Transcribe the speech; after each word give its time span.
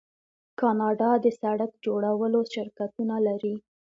کاناډا 0.59 1.11
د 1.23 1.25
سړک 1.39 1.71
جوړولو 1.85 2.39
شرکتونه 2.53 3.15
لري. 3.27 3.55